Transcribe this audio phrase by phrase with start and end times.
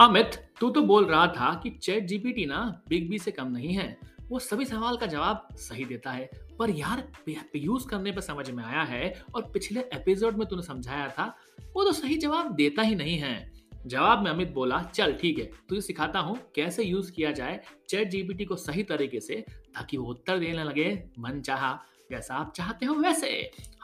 [0.00, 3.74] अमित, तू तो बोल रहा था कि चैट जीपीटी ना बिग बी से कम नहीं
[3.74, 7.08] है। वो सभी सवाल का जवाब सही देता है। पर यार
[7.56, 11.36] यूज़ करने पर समझ में आया है और पिछले एपिसोड में तूने समझाया था,
[11.74, 13.52] वो तो सही जवाब देता ही नहीं है।
[13.86, 18.08] जवाब में अमित बोला, चल, ठीक है, तुझे सिखाता हूँ कैसे यूज़ किया जाए चैट
[18.08, 21.82] जीपीटी को सही तरीके से, ताकि वो उत्तर देने लगे, मन चाहा।
[22.14, 22.94] जैसा आप चाहते हो?
[22.94, 23.26] वैसे,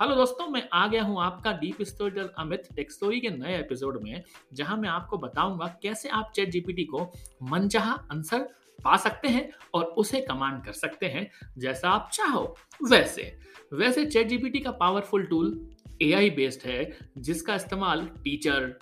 [0.00, 3.98] हेलो दोस्तों, मैं आ गया हूँ आपका deep story Amit tech story के नए एपिसोड
[4.02, 4.22] में,
[4.52, 7.10] जहाँ मैं आपको बताऊँगा कैसे आप चैट जीपीटी को
[7.42, 8.38] मनचाहा आंसर
[8.84, 12.56] पा सकते हैं और उसे कमांड कर सकते हैं, जैसा आप चाहो।
[12.90, 13.38] वैसे
[13.72, 15.70] वैसे चैट जीपीटी का पावरफुल टूल
[16.02, 18.78] एआई बेस्ड है, जिसका इस्तेमाल टीचर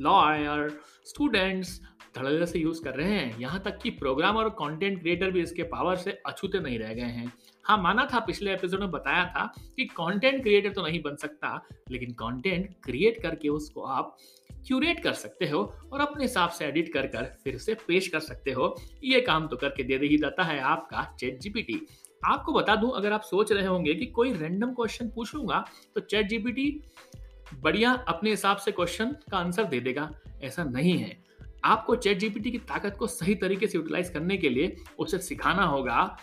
[0.00, 1.80] लॉयर स्टूडेंट्स
[2.16, 5.62] धड़ल्ले से यूज़ कर रहे हैं। यहाँ तक कि प्रोग्रामर और कंटेंट क्रिएटर भी इसके
[5.62, 7.32] पावर से अछूते नहीं रह गए हैं।
[7.68, 9.44] हाँ माना था पिछले एपिसोड में बताया था
[9.76, 14.16] कि कंटेंट क्रिएटर तो नहीं बन सकता, लेकिन कंटेंट क्रिएट करके उसको आप
[14.66, 18.20] क्यूरेट कर सकते हो और अपने हिसाब से एडिट कर कर फिर से पेश कर
[18.20, 21.80] सकते हो। ये काम तो करके दे ही जाता है आपका चैट जीपीटी
[22.24, 25.64] आपको बता दूँ, अगर आप सोच रहे होंगे कि कोई रैंडम क्वेश्चन पूछ लूँगा
[25.94, 26.70] तो चैट जीपीटी
[27.62, 30.10] बढ़िया अपने हिसाब से क्वेश्चन का आंसर दे देगा।
[30.42, 31.16] ऐसा नहीं है।
[31.64, 35.64] आपको चैट जीपीटी की ताकत को सही तरीके से यूटिलाइज करने के लिए उसे सिखाना
[35.64, 36.16] होगा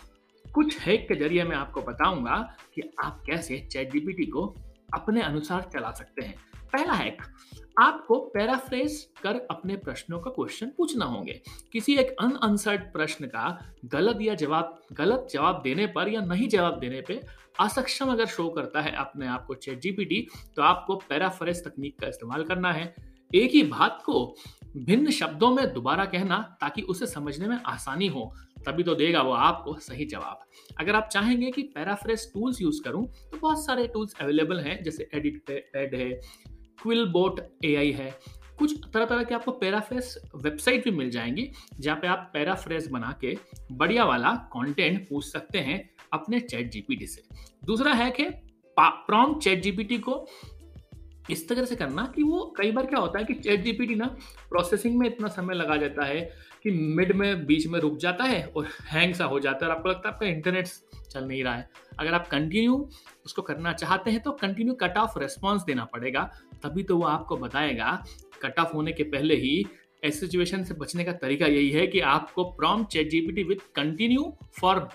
[0.54, 2.36] कुछ हैक के ज़रिए मैं आपको बताऊँगा
[2.74, 4.46] कि आप कैसे चैट जीपीटी को
[4.94, 6.34] अपने अनुसार चला सकते हैं।
[6.72, 7.22] पहला हैक
[7.78, 11.40] आपको पैराफ्रेज कर अपने प्रश्नों का क्वेश्चन पूछना होंगे।
[11.72, 16.78] किसी एक अनअंसर्ड प्रश्न का गलत या जवाब, गलत जवाब देने पर या नहीं जवाब
[16.80, 17.20] देने पे
[17.60, 22.08] असक्षम अगर शो करता है अपने आप को चैट जीपीटी तो आपको पैराफ्रेज तकनीक का
[22.08, 22.94] इस्तेमाल करना है।
[23.34, 24.34] एक ही बात को
[24.76, 28.32] भिन्न शब्दों में दोबारा कहना ताकि उसे समझने में आसानी हो।
[28.66, 30.44] तभी तो देगा वो आपको सही जवाब।
[30.80, 35.08] अगर आप चाहेंगे कि पैराफ्रेस टूल्स यूज़ करूँ तो बहुत सारे टूल्स अवेलेबल हैं, जैसे
[35.14, 36.10] एडिट पैड है
[36.82, 38.14] क्विल बोट ए है।
[38.58, 43.16] कुछ तरह तरह के आपको पैराफ्रेस वेबसाइट भी मिल जाएँगी, जहाँ पे आप पैराफ्रेस बना
[43.20, 43.36] के
[43.72, 45.78] बढ़िया वाला कंटेंट पूछ सकते हैं
[46.12, 47.22] अपने चैट जीपीटी से।
[47.64, 48.28] दूसरा है कि
[48.76, 50.14] प्रॉम चैट जीपीटी को
[51.30, 54.06] इस तरह से करना कि वो कई बार क्या होता है कि चैट जीपीटी ना
[54.48, 56.20] प्रोसेसिंग में इतना समय लगा जाता है
[56.62, 59.76] कि मिड में, बीच में रुक जाता है और हैंग सा हो जाता है और
[59.76, 60.66] आपको लगता है आपका इंटरनेट
[61.10, 61.68] चल नहीं रहा है।
[62.00, 62.76] अगर आप कंटिन्यू
[63.24, 66.22] उसको करना चाहते हैं तो कंटिन्यू कट ऑफ़ रेस्पॉन्स देना पड़ेगा।
[66.62, 68.04] तभी तो वो आपको बताएगा।
[68.42, 69.64] कट ऑफ़ होने के पहले ही
[70.04, 74.32] ऐसी सिचुएशन से बचने का तरीका यही है कि आपको prompt chat GPT with continue
[74.60, 74.88] for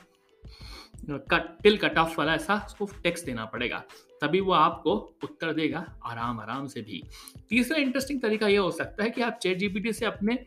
[1.09, 3.83] cut till cut off वाला ऐसा उसको टेक्स्ट देना पड़ेगा।
[4.21, 7.03] तभी वो आपको उत्तर देगा आराम आराम से भी।
[7.49, 10.37] तीसरा इंटरेस्टिंग तरीका यह हो सकता है कि आप चैट जीपीटी से अपने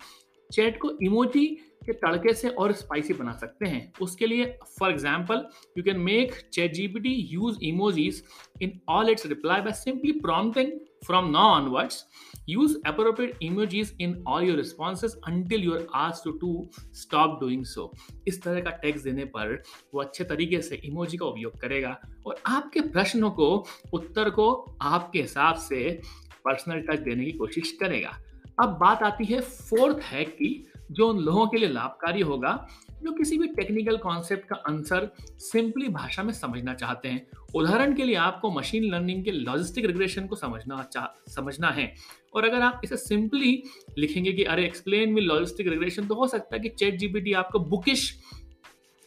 [0.50, 1.47] चैट को इमोजी
[1.84, 4.44] के तड़के से और स्पाइसी बना सकते हैं। उसके लिए
[4.78, 5.47] for example
[5.78, 6.34] you can make
[6.75, 8.22] ChatGPT use emojis
[8.62, 10.72] in all its reply by simply prompting
[11.06, 12.04] from now onwards
[12.47, 17.64] use appropriate emojis in all your responses until you are asked to, to stop doing
[17.64, 17.88] so.
[18.28, 19.62] इस तरह का text देने पर
[19.94, 25.20] वो अच्छे तरीके से emoji का उपयोग करेगा और आपके प्रश्नों को उत्तर को आपके
[25.20, 26.00] हिसाब से
[26.44, 28.19] पर्सनल टच देने की कोशिश करेगा।
[28.62, 32.69] अब बात आती है फोर्थ हैक की जो उन लोगों के लिए लाभकारी होगा।
[33.03, 38.05] जो किसी भी टेक्निकल कॉन्सेप्ट का आंसर सिंपली भाषा में समझना चाहते हैं। उदाहरण के
[38.05, 40.91] लिए आपको मशीन लर्निंग के लॉजिस्टिक रिग्रेशन को समझना
[41.29, 41.95] समझना है।
[42.35, 43.63] और अगर आप इसे सिंपली
[43.99, 47.59] लिखेंगे कि, अरे एक्सप्लेन मी लॉजिस्टिक रिग्रेशन तो हो सकता है कि चैट जीपीटी आपको
[47.59, 48.23] बुकिश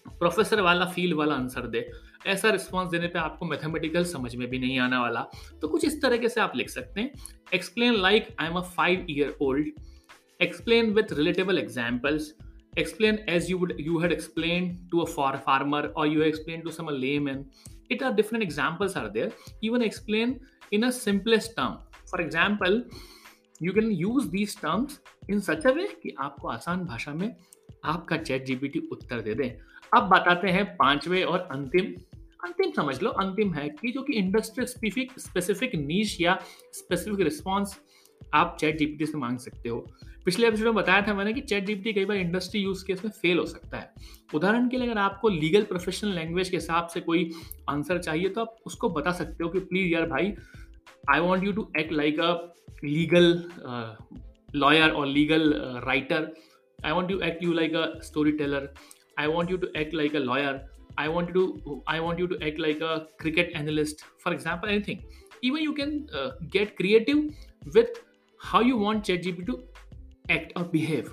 [0.08, 1.92] प्रोफेसर वाला फील वाला आंसर दे।
[2.28, 5.26] ऐसा रिस्पॉन्स देने पे आपको मैथमेटिकल समझ में भी नहीं आने वाला।
[5.62, 7.12] तो कुछ इस तरीके से आप लिख सकते हैं।
[7.54, 9.68] Explain like I am a five year old
[10.42, 12.34] explain with relatable examples
[12.78, 16.72] explain as you would you had explained to a far farmer or you explained to
[16.72, 17.46] some layman
[17.90, 19.32] it are different examples are there
[19.62, 20.40] even explain
[20.72, 22.84] in a simplest term for example
[23.60, 25.00] you can use these terms
[25.30, 27.30] in such a way कि आपको आसान भाषा में
[27.86, 29.48] आपका chat GPT उत्तर दे दे
[29.94, 31.94] अब बताते हैं पांचवे और अंतिम
[32.46, 36.38] अंतिम समझ लो अंतिम है कि जो कि इंडस्ट्री स्पेसिफिक स्पेसिफिक नीच या
[36.74, 37.80] स्पेसिफिक रिस्पॉन्स
[38.34, 39.80] आप चैट जीपीटी से मांग सकते हो।
[40.26, 43.12] पिछले एपिसोड में बताया था मैंने कि चैट जीपीटी कई बार इंडस्ट्री यूज़ केस में
[43.12, 43.94] फेल हो सकता है।
[44.34, 47.32] उदाहरण के लिए अगर आपको लीगल प्रोफेशनल लैंग्वेज के हिसाब से कोई
[47.70, 50.34] आंसर चाहिए तो आप उसको बता सकते हो कि प्लीज़ यार भाई
[51.10, 52.32] I want you to act like a
[52.84, 53.44] legal
[54.56, 55.54] lawyer और legal
[55.86, 56.32] writer
[56.86, 58.00] I want you act you like a
[58.32, 58.74] storyteller
[59.20, 60.64] I want you to act like a lawyer
[61.02, 62.92] I want you to I want you to act like a
[63.22, 65.00] cricket analyst, for example, anything.
[65.48, 65.90] Even you can
[66.20, 67.18] uh, get creative
[67.78, 67.98] with
[68.40, 69.56] how you want ChatGPT to
[70.30, 71.08] act or behave.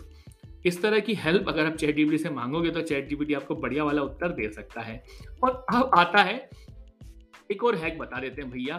[0.66, 3.84] इस तरह की help अगर आप ChatGPT से मांगोगे तो chat GPT आपको बढ़िया
[3.84, 5.02] वाला उत्तर दे सकता है।
[5.44, 6.50] और अब आता है,
[7.50, 8.76] एक और हैक बता देते हैं भैया।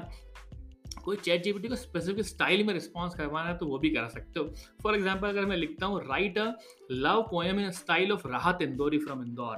[1.04, 4.40] कोई चैट जीपीटी को स्पेसिफिक स्टाइल में रिस्पॉन्स करवाना है तो वो भी करा सकते
[4.40, 4.46] हो।
[4.84, 6.52] फॉर एग्ज़ाम्पल अगर मैं लिखता हूँ write a
[6.92, 9.58] love poem in style of Rahat Indori from Indore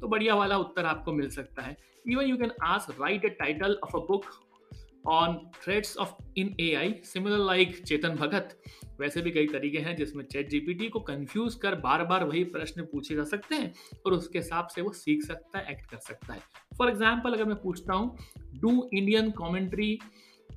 [0.00, 1.76] तो बढ़िया वाला उत्तर आपको मिल सकता है।
[2.06, 4.24] Even you can ask write a title of a book
[5.06, 8.62] on threads of in A I similar like Chetan Bhagat
[9.00, 12.82] वैसे भी कई तरीके हैं जिसमें चैट जीपीटी को कंफ्यूज कर बार बार वही प्रश्न
[12.82, 13.74] पूछे जा सकते हैं
[14.06, 16.40] और उसके हिसाब से वो सीख सकता है एक्ट कर सकता है।
[16.78, 18.18] फॉर एग्ज़ाम्पल अगर मैं पूछता हूँ
[18.54, 19.98] do Indian commentary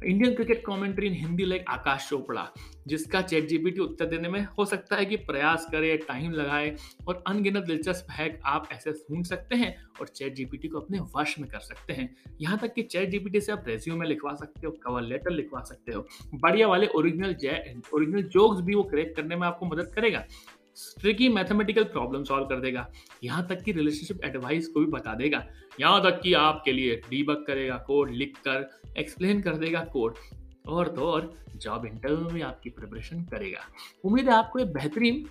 [0.05, 2.47] Indian cricket commentary in Hindi like Aakash Chopra
[2.87, 6.75] जिसका चैट जीपीटी उत्तर देने में हो सकता है कि प्रयास करे टाइम लगाए
[7.07, 11.37] और अनगिनत दिलचस्प हैक आप ऐसे ढूंढ सकते हैं और चैट जीपीटी को अपने वश
[11.39, 12.09] में कर सकते हैं।
[12.41, 15.93] यहाँ तक कि चैट जीपीटी से आप रेज्यूम लिखवा सकते हो कवर लेटर लिखवा सकते
[15.93, 16.05] हो।
[16.35, 17.35] बढ़िया वाले ओरिजिनल
[17.93, 20.25] ओरिजिनल जोक्स भी वो क्रिएट करने में आपको मदद करेगा।
[20.99, 22.87] ट्रिकी मैथमेटिकल प्रॉब्लम सॉल्व कर देगा।
[23.23, 25.45] यहाँ तक कि रिलेशनशिप एडवाइस को भी बता देगा।
[25.79, 30.15] यहाँ तक कि आपके लिए डीबक करेगा कोड लिख कर एक्सप्लेन कर देगा कोड
[30.67, 33.59] और तो और जॉब इंटरव्यू में आपकी प्रिपरेशन करेगा।
[34.03, 35.25] उम्मीद है आपको ये बेहतरीन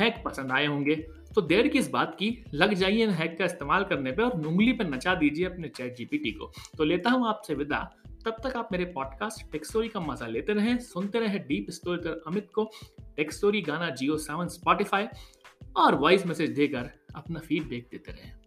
[0.00, 0.94] हैक पसंद आए होंगे।
[1.34, 4.72] तो देर किस बात की, लग जाइए इन हैक का इस्तेमाल करने पे और उंगली
[4.72, 7.78] पर नचा दीजिए अपने चैट जीपीटी को। तो लेता हूँ आपसे विदा।
[8.24, 12.48] तब तक आप मेरे पॉडकास्ट टेक्स्टोरी का मज़ा लेते रहें, सुनते रहें डीप स्टोरी अमित
[12.54, 12.70] को।
[13.20, 15.06] टेक्स्टोरी गाना जियो सेवन स्पॉटिफाई
[15.76, 18.39] और वॉइस मैसेज देकर अपना फीडबैक देते रहें।